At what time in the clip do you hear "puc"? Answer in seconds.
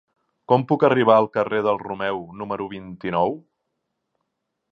0.69-0.85